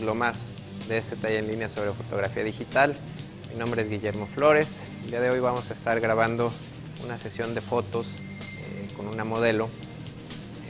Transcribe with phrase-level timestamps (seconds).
[0.00, 0.36] capítulo más
[0.88, 2.96] de este taller en línea sobre fotografía digital.
[3.52, 4.66] Mi nombre es Guillermo Flores.
[5.04, 6.50] El día de hoy vamos a estar grabando
[7.04, 9.68] una sesión de fotos eh, con una modelo.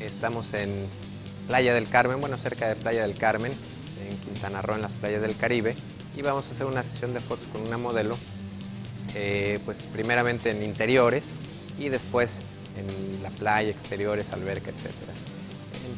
[0.01, 0.75] Estamos en
[1.47, 5.23] Playa del Carmen, bueno, cerca de Playa del Carmen, en Quintana Roo, en las playas
[5.23, 5.77] del Caribe.
[6.17, 8.19] Y vamos a hacer una sesión de fotos con una modelo,
[9.15, 11.23] eh, pues primeramente en interiores
[11.79, 12.31] y después
[12.77, 15.13] en la playa, exteriores, alberca, etcétera.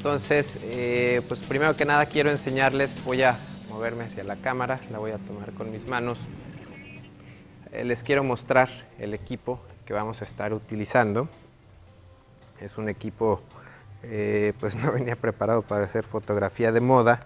[0.02, 3.38] Entonces, eh, pues primero que nada quiero enseñarles, voy a
[3.69, 6.19] moverme hacia la cámara, la voy a tomar con mis manos.
[7.70, 11.29] Eh, les quiero mostrar el equipo que vamos a estar utilizando.
[12.60, 13.41] Es un equipo,
[14.02, 17.24] eh, pues no venía preparado para hacer fotografía de moda,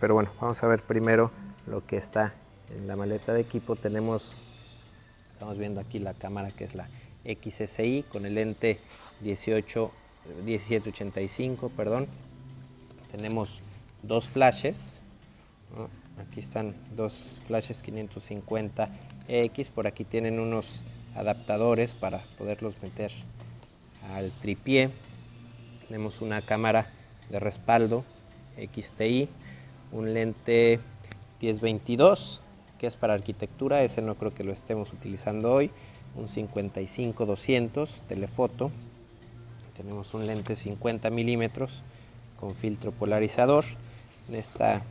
[0.00, 1.30] pero bueno, vamos a ver primero
[1.68, 2.34] lo que está
[2.74, 3.76] en la maleta de equipo.
[3.76, 4.32] Tenemos,
[5.32, 6.88] estamos viendo aquí la cámara que es la
[7.24, 8.80] XSI con el lente
[9.20, 9.92] 18
[10.44, 12.06] 1785, perdón.
[13.12, 13.60] Tenemos
[14.02, 15.00] dos flashes.
[16.18, 19.68] Aquí están dos flashes 550X.
[19.70, 20.80] Por aquí tienen unos
[21.14, 23.10] adaptadores para poderlos meter
[24.12, 24.90] al tripié.
[25.88, 26.90] Tenemos una cámara
[27.30, 28.04] de respaldo
[28.56, 29.28] XTI,
[29.92, 30.80] un lente
[31.40, 32.42] 1022
[32.80, 35.70] que es para arquitectura, ese no creo que lo estemos utilizando hoy,
[36.16, 38.70] un 55-200 telefoto,
[39.80, 41.82] tenemos un lente 50 milímetros
[42.38, 43.64] con filtro polarizador.
[44.28, 44.82] En esta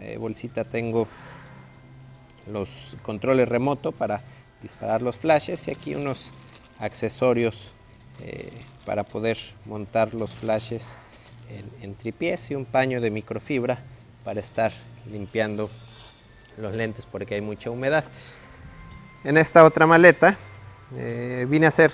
[0.00, 1.06] eh, bolsita tengo
[2.50, 4.22] los controles remoto para
[4.62, 6.32] disparar los flashes y aquí unos
[6.78, 7.72] accesorios
[8.22, 8.50] eh,
[8.86, 10.96] para poder montar los flashes
[11.82, 13.78] en, tripiés y un paño de microfibra
[14.24, 14.72] para estar
[15.12, 15.68] limpiando
[16.56, 18.04] los lentes porque hay mucha humedad.
[19.22, 20.38] En esta otra maleta
[20.96, 21.92] eh, vine a hacer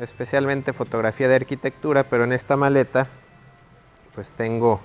[0.00, 3.06] especialmente fotografía de arquitectura, pero en esta maleta
[4.14, 4.80] pues tengo,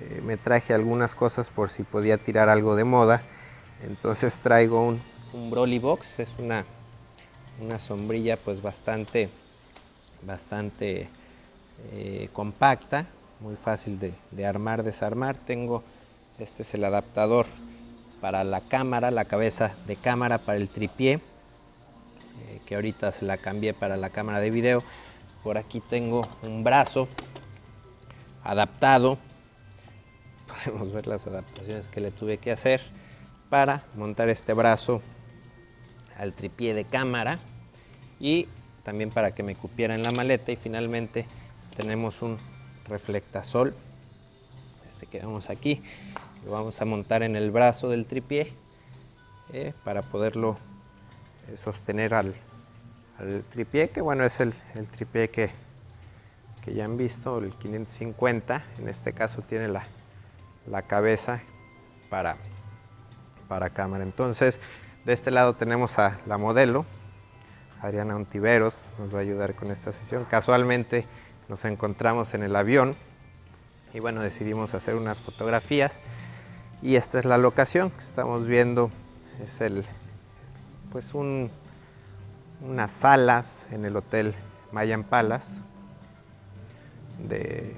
[0.00, 3.22] eh, me traje algunas cosas por si podía tirar algo de moda.
[3.82, 5.00] Entonces traigo un,
[5.32, 6.64] un Broly Box, es una,
[7.60, 9.28] una sombrilla pues bastante,
[10.22, 11.08] bastante
[11.92, 13.06] eh, compacta,
[13.40, 15.36] muy fácil de, de armar, desarmar.
[15.36, 15.82] Tengo,
[16.38, 17.46] este es el adaptador
[18.20, 21.20] para la cámara, la cabeza de cámara para el tripié
[22.70, 24.80] que ahorita se la cambié para la cámara de video.
[25.42, 27.08] Por aquí tengo un brazo
[28.44, 29.18] adaptado.
[30.64, 32.80] Podemos ver las adaptaciones que le tuve que hacer
[33.48, 35.02] para montar este brazo
[36.16, 37.40] al tripié de cámara
[38.20, 38.46] y
[38.84, 41.26] también para que me cupiera en la maleta y finalmente
[41.76, 42.38] tenemos un
[42.86, 43.74] reflectasol
[44.86, 45.82] este que vemos aquí
[46.44, 48.52] lo vamos a montar en el brazo del tripié
[49.52, 50.56] eh, para poderlo
[51.48, 52.34] eh, sostener al,
[53.20, 55.50] el tripié, que bueno, es el, el tripié que,
[56.64, 58.62] que, ya han visto, el 550.
[58.78, 59.84] En este caso tiene la,
[60.66, 61.40] la cabeza
[62.08, 62.36] para,
[63.48, 64.04] para cámara.
[64.04, 64.60] Entonces,
[65.04, 66.86] de este lado tenemos a la modelo,
[67.80, 70.24] Adriana Ontiveros, nos va a ayudar con esta sesión.
[70.24, 71.06] Casualmente
[71.48, 72.94] nos encontramos en el avión
[73.92, 76.00] y bueno, decidimos hacer unas fotografías.
[76.82, 78.90] Y esta es la locación que estamos viendo,
[79.42, 79.84] es el,
[80.92, 81.50] pues un
[82.62, 84.34] unas salas en el Hotel
[84.72, 85.62] Mayan Palace
[87.18, 87.76] de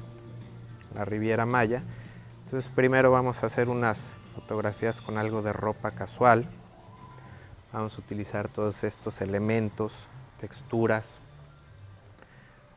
[0.94, 1.82] la Riviera Maya.
[2.44, 6.47] Entonces primero vamos a hacer unas fotografías con algo de ropa casual.
[7.72, 10.06] Vamos a utilizar todos estos elementos,
[10.38, 11.21] texturas,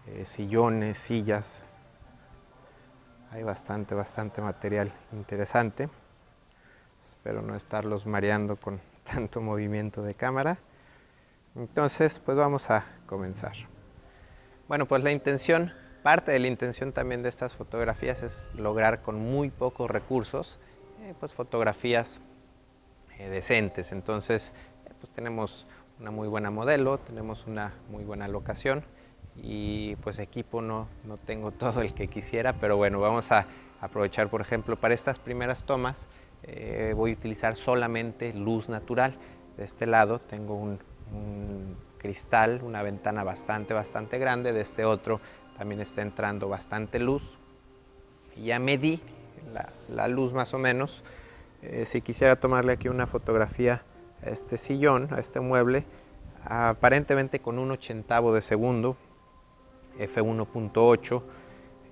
[0.07, 1.63] eh, sillones, sillas.
[3.31, 5.89] Hay bastante, bastante material interesante.
[7.05, 10.57] Espero no estarlos mareando con tanto movimiento de cámara.
[11.55, 13.53] Entonces, pues vamos a comenzar.
[14.67, 15.71] Bueno, pues la intención,
[16.03, 20.59] parte de la intención también de estas fotografías es lograr con muy pocos recursos,
[21.01, 22.19] eh, pues fotografías
[23.19, 23.93] eh, decentes.
[23.93, 24.53] Entonces,
[24.85, 25.65] eh, pues tenemos
[25.97, 28.83] una muy buena modelo, tenemos una muy buena locación
[29.37, 33.47] y pues equipo no, no tengo todo el que quisiera, pero bueno, vamos a
[33.79, 36.07] aprovechar, por ejemplo, para estas primeras tomas
[36.95, 39.17] voy a utilizar solamente luz natural.
[39.57, 40.79] De este lado tengo un,
[41.11, 44.53] un cristal, una ventana bastante, bastante grande.
[44.53, 45.19] De este otro
[45.57, 47.23] también está entrando bastante luz.
[48.41, 49.01] Ya medí
[49.89, 51.03] la, luz más o menos.
[51.61, 53.83] Eh, si quisiera tomarle aquí una fotografía
[54.21, 55.85] a este sillón, a este mueble,
[56.43, 58.97] aparentemente con un ochentavo de segundo,
[59.97, 61.21] f1.8,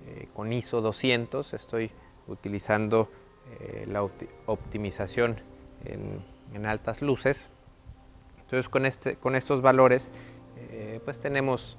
[0.06, 1.90] eh, con ISO 200, estoy
[2.28, 3.10] utilizando
[3.60, 4.02] eh, la
[4.46, 5.40] optimización
[5.84, 7.50] en altas luces
[8.54, 10.12] entonces con, este, con estos valores
[10.70, 11.76] eh, pues tenemos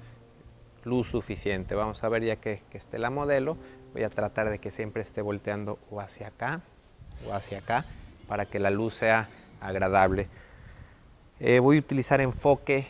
[0.84, 1.74] luz suficiente.
[1.74, 3.56] Vamos a ver ya que, esté la modelo.
[3.94, 6.60] Voy a tratar de que siempre esté volteando o hacia acá
[7.26, 7.82] o hacia acá
[8.28, 9.26] para que la luz sea
[9.62, 10.28] agradable.
[11.40, 12.86] Eh, voy a utilizar enfoque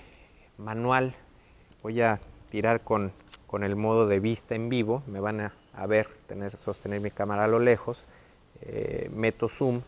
[0.59, 1.15] manual,
[1.85, 3.12] voy a tirar con,
[3.62, 7.49] el modo de vista en vivo, me van a, ver, tener, sostener mi cámara a
[7.49, 8.06] lo lejos,
[8.62, 9.83] eh, meto zoom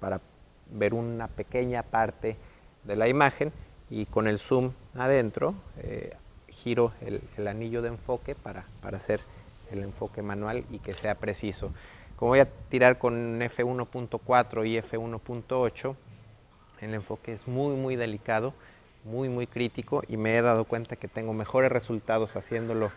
[0.00, 0.20] para
[0.70, 2.36] ver una pequeña parte
[2.84, 3.52] de la imagen
[3.90, 6.14] y con el zoom adentro eh,
[6.48, 9.20] giro el, anillo de enfoque para, para hacer
[9.70, 11.72] el enfoque manual y que sea preciso.
[12.16, 15.96] Como voy a tirar con F1.4 y F1.8,
[16.80, 18.52] el enfoque es muy muy delicado,
[19.04, 22.90] muy muy crítico y me he dado cuenta que tengo mejores resultados haciéndolo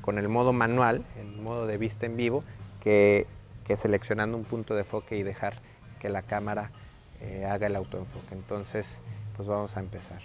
[0.00, 2.42] con el modo manual, el modo de vista en vivo,
[2.82, 3.26] que,
[3.76, 5.54] seleccionando un punto de enfoque y dejar
[6.00, 6.70] que la cámara
[7.20, 8.34] eh, haga el autoenfoque.
[8.34, 9.00] Entonces,
[9.36, 10.20] pues vamos a empezar.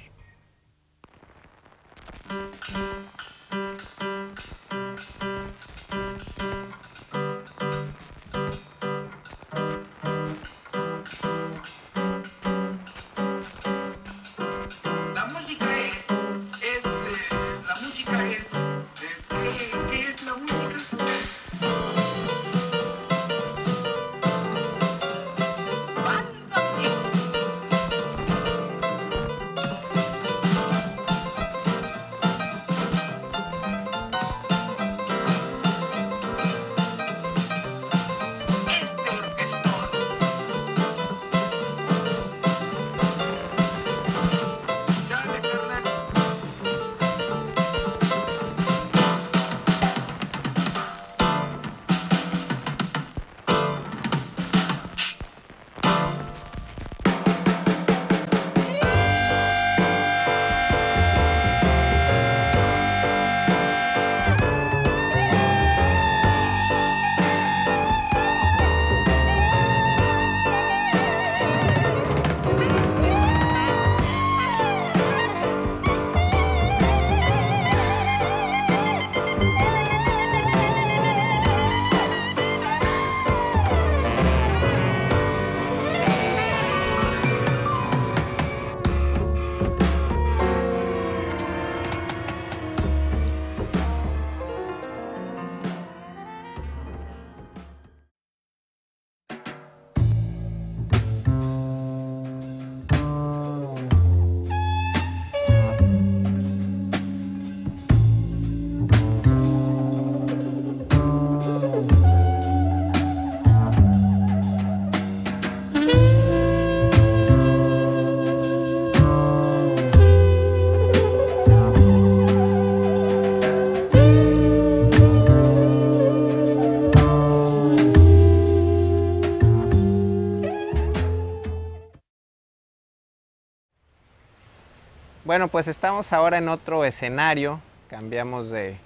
[135.34, 137.60] Bueno, pues estamos ahora en otro escenario,
[137.90, 138.78] cambiamos de,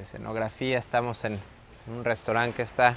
[0.00, 1.38] escenografía, estamos en
[1.86, 2.96] un restaurante que está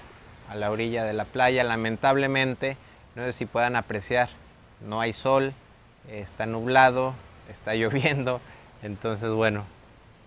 [0.49, 1.65] a la orilla de la playa.
[1.65, 2.77] Lamentablemente,
[3.15, 4.29] no sé si puedan apreciar,
[4.79, 5.51] no hay sol,
[6.09, 7.13] está nublado,
[7.49, 8.39] está lloviendo,
[8.83, 9.65] entonces bueno,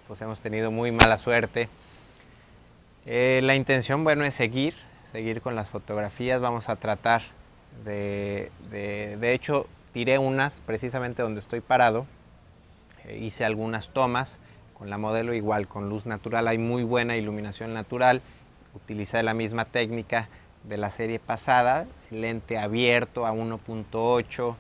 [0.07, 1.71] pues hemos tenido muy mala suerte.
[3.07, 4.75] Eh, la intención, bueno, es seguir,
[5.13, 7.23] seguir con las fotografías, vamos a tratar
[7.87, 12.07] de, de hecho, tiré unas precisamente donde estoy parado,
[13.15, 14.39] hice algunas tomas
[14.75, 18.21] con la modelo igual con luz natural, hay muy buena iluminación natural,
[18.75, 20.29] utilicé la misma técnica
[20.65, 24.55] de la serie pasada, lente abierto a 1.8,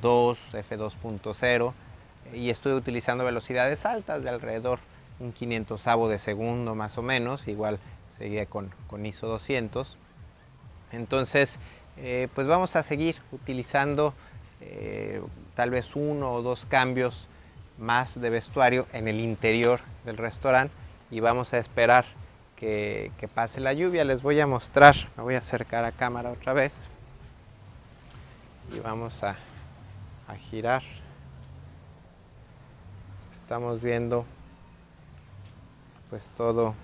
[0.00, 1.72] 2, f2.0
[2.34, 4.80] y estoy utilizando velocidades altas de alrededor
[5.20, 7.78] un 500 de segundo más o menos, igual
[8.16, 8.72] seguía con,
[9.04, 9.96] ISO 200.
[10.92, 11.58] Entonces,
[11.96, 14.14] eh, pues vamos a seguir utilizando
[14.60, 15.20] eh,
[15.54, 17.28] tal vez uno o dos cambios
[17.78, 20.74] más de vestuario en el interior del restaurante
[21.10, 22.04] y vamos a esperar
[22.56, 24.04] que, pase la lluvia.
[24.04, 26.88] Les voy a mostrar, me voy a acercar a cámara otra vez
[28.74, 29.36] y vamos a,
[30.28, 30.82] a girar.
[33.32, 34.24] Estamos viendo
[36.08, 36.74] pues todo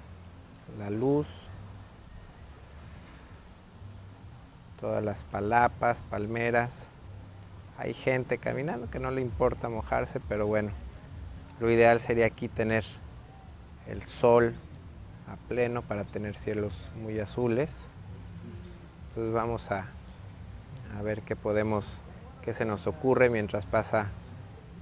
[0.79, 1.49] la luz,
[4.81, 6.89] todas las palapas, palmeras
[7.81, 10.71] hay gente caminando que no le importa mojarse, pero bueno,
[11.61, 12.85] lo ideal sería aquí tener
[13.87, 14.55] el sol
[15.27, 17.79] a pleno para tener cielos muy azules.
[19.09, 19.89] Entonces vamos a,
[21.03, 22.03] ver qué podemos,
[22.43, 24.11] qué se nos ocurre mientras pasa,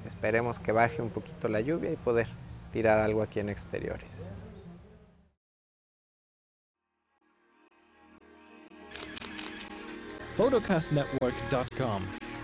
[0.04, 2.26] esperemos que baje un poquito la lluvia y poder
[2.72, 4.26] tirar algo aquí en exteriores.
[10.34, 12.02] photocastnetwork.com,